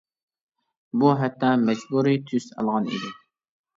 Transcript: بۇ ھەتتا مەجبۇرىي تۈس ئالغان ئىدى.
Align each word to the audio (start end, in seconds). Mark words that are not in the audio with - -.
بۇ 1.03 1.11
ھەتتا 1.21 1.51
مەجبۇرىي 1.67 2.19
تۈس 2.33 2.49
ئالغان 2.57 2.91
ئىدى. 2.95 3.13